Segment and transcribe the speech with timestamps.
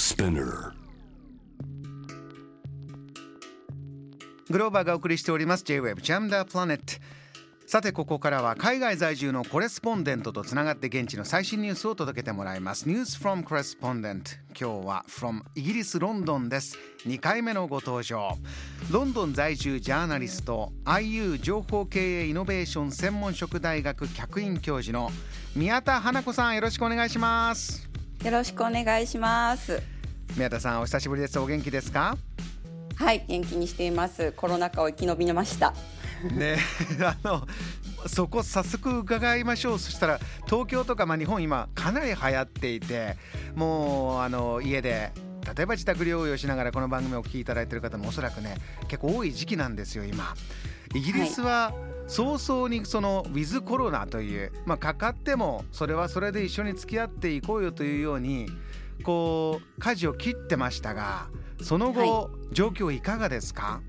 [0.00, 0.72] Spinner
[4.48, 6.80] グローバーがお送りしております J-Web Jam the Planet
[7.66, 12.88] さてここからは海外在住のコレスポンデントとつながって現地の最新ニュースを届けてもらいます。
[12.88, 16.78] News from Correspondent 今日は from イギリスロンドンです。
[17.06, 18.36] 2回目のご登場。
[18.90, 25.10] ロンドン在住ジャーナリスト IU 情報経営イノベーション専門職大学客員教授の
[25.54, 27.89] 宮田花子さんよろしくお願いします。
[28.24, 29.80] よろしくお願いします。
[30.36, 31.38] 宮田さんお久しぶりです。
[31.38, 32.16] お元気ですか？
[32.96, 34.32] はい元気にしています。
[34.32, 35.72] コロナ禍を生き延びました。
[36.32, 36.58] ね
[37.02, 37.46] あの
[38.06, 39.78] そこ早速伺いましょう。
[39.78, 43.16] そしたら東京とか、まあ、日本今かなり流行っていて
[43.54, 45.12] もうあの家で
[45.56, 48.56] 例えば自宅療養しながらこの番組をお聞きいただいている方もおそらくね
[48.88, 50.34] 結構多い時期なんですよ今。
[50.94, 51.72] イギリスは
[52.06, 58.46] 早々にそのウィズコロナという、まあ、かかってもそれはそれで一緒に付き合っていこうよというように
[59.04, 61.28] こう舵を切ってましたが
[61.62, 63.80] その後、は状況いかがですか？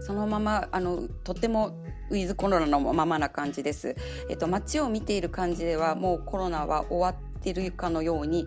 [0.00, 3.96] そのままあのとってもウィズコロナのままな感じです。
[4.30, 8.46] えっと街を見ている感じではもうコロナは終わってるかのように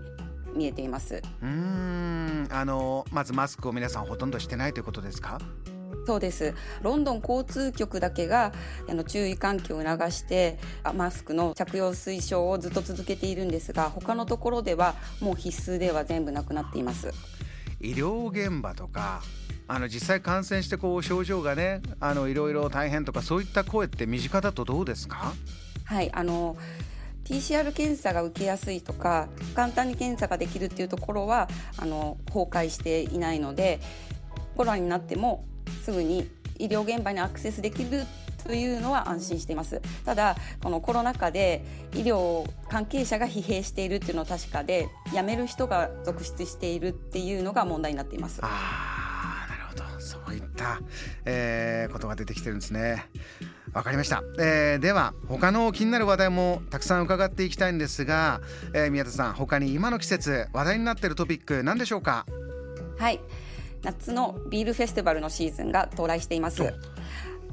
[0.56, 1.22] 見えています。
[1.42, 2.48] うーん。
[2.50, 5.38] あのまずマスクを皆さんほとんどしてないということですか？
[6.06, 6.54] そうです。
[6.82, 8.54] ロンドン交通局だけが
[8.90, 17.12] あの注意喚起を促してあマスクの着用推奨をずっと続けているんですが、他のところではもう必須では全部なくなっています。
[17.80, 19.22] 医療現場とか
[19.68, 25.34] あの実際感染してこう症状がねあのいろいろ大変とかそういった声って身近だとどうですか？
[25.86, 26.58] はい、あの
[27.26, 33.80] TCR 検査が受けやすいとか簡単に検査ができるっていうところはあの崩壊していないので
[34.58, 35.46] コロナになっても
[35.82, 38.06] すぐに医療現場にアクセスできる
[38.44, 39.82] というのは安心しています。
[40.06, 48.40] ただこのコロナ禍で医療関係者が疲弊しているっていうのは確かで辞める人が続出しているっていうのが問題になっています。
[48.44, 50.00] あーなるほど。
[50.00, 50.80] そういった、
[51.26, 53.06] えーことが出てきてるんですね。
[53.74, 58.42] わかりました、えーでは他の気になる話題もたくさん伺っていきたいんですが、
[58.74, 62.26] えー宮田さん他に今の季節話題になっているトピック何でしょうか？
[62.98, 63.22] はい
[63.84, 66.62] 夏のビールフェスティバルのシーズンが到来しています。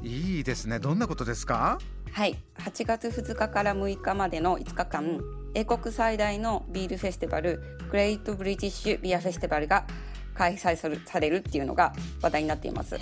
[0.01, 0.79] いいですね。
[0.79, 1.79] どんなことですか？
[2.11, 5.21] はい、8月2日から6日までの5日間
[5.53, 9.85] 英国最大のビールフェスティバル Great British Beer Festival が
[10.39, 11.91] 開催されされるっていうのが
[12.21, 12.97] 話題になっています。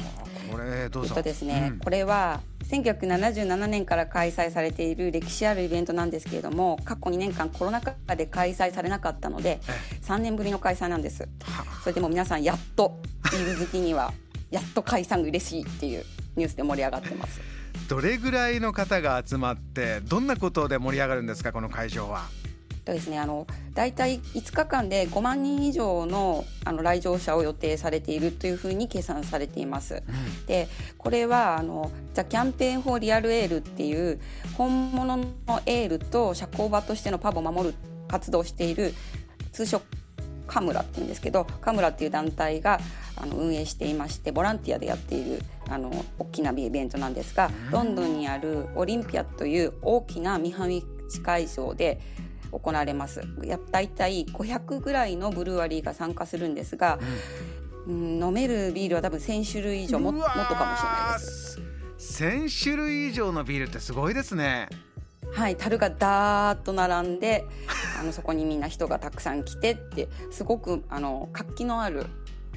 [0.52, 1.80] これどうぞえっとですね、うん。
[1.80, 9.60] これは1977年から開催されている歴史あるイベントなんですけれども過去2年間コロナ禍で開催されなかったので
[10.02, 11.30] 3年ぶりの開催なんです。
[11.44, 13.00] はそれでも皆さんやっと
[13.32, 14.12] ビール好きには
[14.50, 16.04] やっと開催が嬉しいっていう
[16.36, 17.40] ニュースで盛り上がってます。
[17.88, 22.26] どれぐらいの方が集まってどんなことで盛り上がるんですかこの会場は？
[22.88, 30.02] とですね、あの大体5日間で5万人以上のあの来場者を予定されているというふうに計算されています。
[30.48, 34.20] でこれはあの「The Campaign for Real Ale」っていう
[34.58, 35.26] 本物の
[35.66, 37.76] エールと社交場としてのパブを守る
[38.08, 38.94] 活動をしている
[39.52, 39.82] 通称
[40.48, 42.80] カムラっていうんですけどカムラっていう団体が
[43.18, 50.86] あの運営していましてボランティアでやっているあの大きなイベントなんですがロンドンにあるオリンピアという大きな見張り
[51.24, 52.00] 会場で
[52.52, 53.22] 行われます。
[53.44, 57.00] やだいたい500ぐらいのブルワリーが参加するんですが、
[57.88, 61.62] うん、飲めるビールは多分1000種類以上ももっとかもしれないです。
[61.98, 64.70] す1000種類以上のビールってすごいですね。
[65.32, 67.46] はい、樽がダーッと並んで
[68.00, 72.06] あのそこにみんな人がたくさん来てってすごくあの活気のある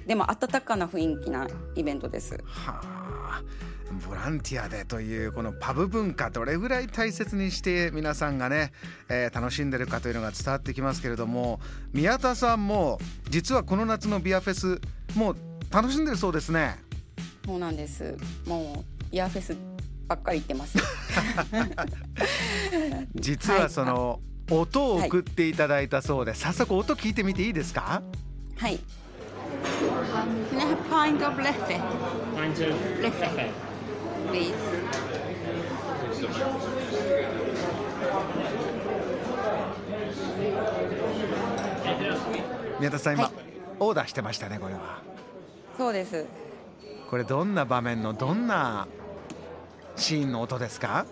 [0.06, 2.42] でも温かな雰囲気なイベントです。
[2.44, 3.42] はあ
[4.06, 8.72] ボランティアでというこのパブ文化どれぐらい大切にして皆さんがね、
[9.08, 11.60] えー楽しんでるかというのが伝わってきますけれども
[11.92, 14.80] 宮田さんも実はこの夏のビアフェス
[15.16, 15.36] もう
[15.72, 16.76] 楽しんでるそうですね
[17.44, 18.16] そうなんです。
[18.46, 19.56] もうビアフェス
[20.06, 20.78] ばっかり行ってます。
[23.14, 24.20] 実はその、
[24.50, 28.02] 音を送っていただいたそうで、早速音聞いてみていいですか？
[28.56, 28.80] はい。
[29.80, 30.26] Can I
[30.60, 31.80] have a pint of Leffe,
[32.36, 33.50] Pint of Leffe.
[34.30, 34.54] Please?
[42.78, 43.32] 宮田さん今、はい
[43.82, 45.00] オーダーしてましたねこれは
[45.78, 46.26] そうです。
[47.08, 48.86] これどんな場面のどんな
[49.96, 51.06] シーンの音ですか？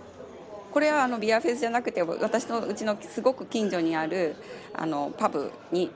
[0.70, 4.36] これはあのビアフェスじゃなくて私のうちのすごく近所にある
[4.74, 5.90] あのパブに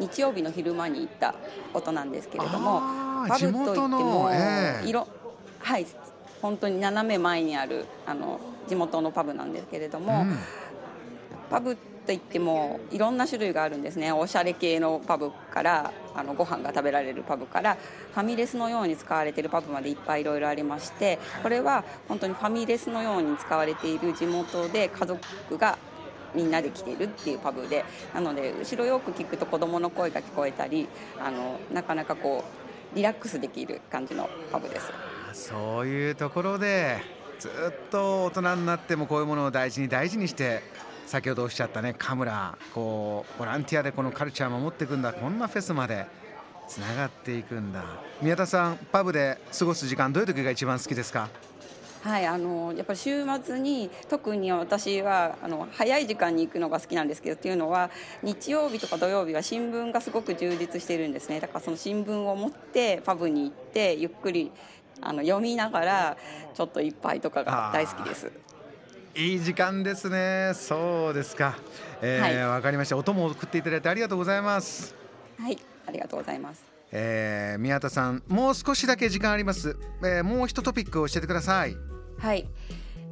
[0.00, 1.36] 日曜日の昼間に行った
[1.72, 2.80] 音なんですけれども
[3.28, 5.06] パブといっても、ええ色
[5.60, 5.86] はい
[6.40, 10.38] 本当に斜め前にあるあの地元のパブなんですけれども、うん
[11.50, 11.76] パブ
[12.06, 17.76] といってもいろんな種類があるんですねおしゃれ系のパブからあのご飯が食べられるパブから
[18.14, 25.78] ファミレスのように使われているパブまでいっぱいいろいろありましてこれは本当にファミレスのように使われている地元で家族が
[26.34, 30.88] みんなで来ているっていうパブでなので後ろよく聞くと子どもの声が聞こえたり
[31.18, 32.44] あのなかなかこ
[32.92, 34.90] うリラックスできる感じのパブです。
[35.32, 36.98] そういうところで
[37.38, 37.50] ずっ
[37.90, 40.62] と大人になってもこういうものを大事に大事にして
[41.06, 46.06] 先ほどおっしゃったねカムラこうボランティアでこのカルチャーを守っていくんだこんなフェスまで
[46.68, 47.82] つながっていくんだ。
[48.20, 51.30] 宮田さんパブで過ごす時間どういう時が一番好きですか？
[52.02, 57.90] はい、あのやっぱり週末に特に私はあの早い時間に行くのが好きなんですけどっていうのは
[58.22, 61.40] 日曜日とか土曜日は新聞がすごく充実してるんですね。
[61.40, 64.52] だからその新聞を持ってパブに行ってゆっくり
[65.00, 66.16] あの読みながら
[66.54, 68.30] ちょっと一杯とかが大好きです。
[69.14, 70.52] いい時間ですね。
[70.54, 71.56] そうですか。
[72.00, 72.96] えー、わ、はい、かりました。
[72.96, 74.94] 音も送っていただいてありがとうございます。
[75.38, 76.62] はい、ありがとうございます。
[76.92, 79.76] えー、宮田さん、もう少しだけ時間あります。
[80.02, 81.76] えー、もう一トピックを教えてください。
[82.18, 82.48] はい。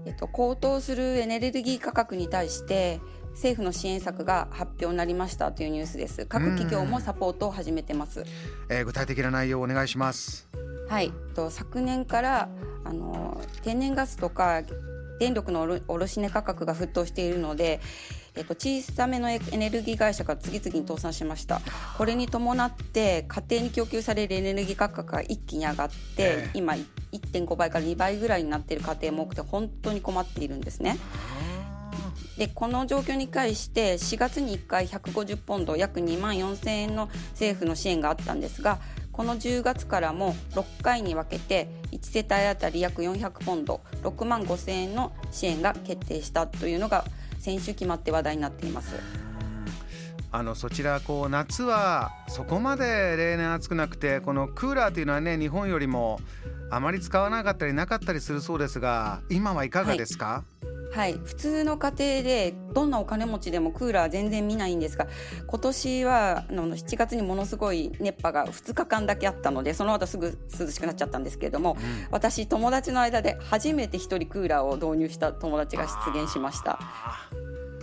[0.07, 3.01] えっと高騰するエネルギー価格に対して
[3.33, 6.25] 政府の支援策が発表になりましたというニュースです。
[6.27, 8.25] 各企業もサポートを始めてます。
[8.69, 10.49] えー、具体的な内容をお願いします。
[10.89, 12.49] はい、と昨年から
[12.85, 14.63] あの天然ガスとか
[15.19, 17.81] 電力の卸値価格が沸騰しているので、
[18.35, 21.61] えっと、小さめのエネルギー会社が次々に倒産しました。
[21.97, 26.75] これに伴って家庭に供給されるエネルギー価格が一気に上がって、今
[27.13, 30.99] 1.5倍から2倍ぐらいになっている家庭も多くて本当に困っているんですね。
[32.37, 38.79] でこの状況に対して4月に1回150ポンド約2万4000円の政府の支援があったんですが
[39.17, 47.03] この10月からも6回に分けて1世帯当たり約400ポンド6万5千円の支援が決定したというのが
[47.39, 48.95] 先週決まって話題になっています。
[50.33, 56.21] あのそちらこう夏はそこまで例年暑くなくてこのクーラーというのはね日本よりも
[56.69, 65.09] あまり使わなかったりなかったりするそうですが今はいかがですか、はいはい、普通の家庭でどんなお金持ちでもクーラー全然見ないんですが
[65.47, 76.79] 今年はあの7月にものすごい熱波が2日間だけあったのでその後すぐ涼しくなっちゃったんですけれども、うん、私友達の間で初めて1人クーラーを導入した友達が出現しました。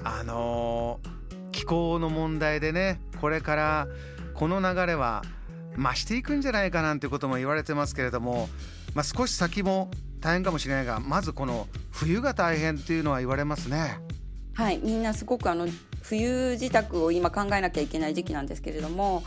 [0.03, 3.87] あのー、気候の問題でねこれから
[4.33, 5.21] この流れは
[5.77, 8.49] 増していくんじゃないかなんてことも言われてますけれども、
[8.95, 9.91] まあ、少し先も
[10.23, 13.99] 大変かもしれないがまずこの冬が大変っていうのは言われますね。
[14.53, 15.67] はいみんなすごくあの
[16.01, 19.23] 冬自宅を今考えなきゃいけない時期なんですけれども、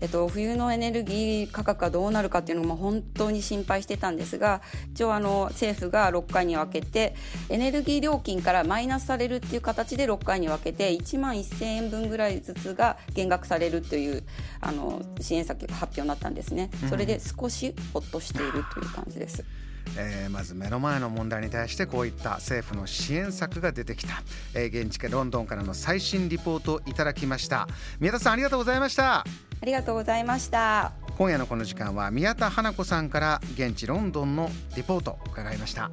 [0.00, 4.62] えっと、冬のエネルギー価格がどうなるかっていうのも本当に心配してたんですが
[4.94, 7.14] 一応あの政府が6回に分けて
[7.48, 14.24] エネルギー料金からマイナスされるっていう形で6回に分けて1万1000円分ぐらいずつが減額されるという
[14.60, 16.70] あの支援策が発表になったんですね。
[16.88, 19.44] それで少しほっとしているという感じです。
[19.66, 24.22] うんえー、まず目の前の問題に対してこういった政府の支援策が出てきた、
[24.54, 27.68] えー、現地ロンドンからの最新リポートをいただきました。
[28.00, 29.20] 宮田さんありがとうございました。
[29.20, 29.24] あ
[29.64, 30.92] りがとうございました。
[31.16, 35.90] 今夜のこの時間は宮田花子さんから現地ロンドンのリポートを伺いました。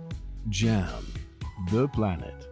[0.49, 0.87] JAM
[1.69, 2.48] The Planet